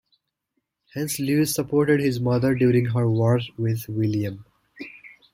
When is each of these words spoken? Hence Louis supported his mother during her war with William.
Hence 0.95 1.19
Louis 1.19 1.45
supported 1.53 1.99
his 1.99 2.19
mother 2.19 2.55
during 2.55 2.85
her 2.85 3.07
war 3.07 3.39
with 3.55 3.87
William. 3.87 4.43